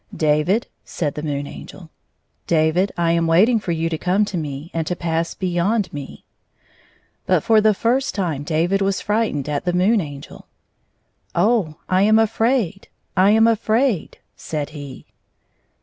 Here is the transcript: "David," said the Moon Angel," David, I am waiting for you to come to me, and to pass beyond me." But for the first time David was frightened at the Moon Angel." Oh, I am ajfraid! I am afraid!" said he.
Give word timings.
"David," 0.31 0.65
said 0.83 1.13
the 1.13 1.21
Moon 1.21 1.45
Angel," 1.45 1.91
David, 2.57 2.91
I 2.97 3.11
am 3.11 3.27
waiting 3.27 3.59
for 3.59 3.71
you 3.71 3.87
to 3.87 3.99
come 3.99 4.25
to 4.25 4.35
me, 4.35 4.71
and 4.73 4.87
to 4.87 4.95
pass 4.95 5.35
beyond 5.35 5.93
me." 5.93 6.23
But 7.27 7.43
for 7.43 7.61
the 7.61 7.75
first 7.75 8.15
time 8.15 8.41
David 8.41 8.81
was 8.81 8.99
frightened 8.99 9.47
at 9.47 9.63
the 9.63 9.73
Moon 9.73 10.01
Angel." 10.01 10.47
Oh, 11.45 11.75
I 11.87 12.01
am 12.01 12.15
ajfraid! 12.17 12.85
I 13.15 13.29
am 13.29 13.45
afraid!" 13.45 14.17
said 14.35 14.69
he. 14.71 15.05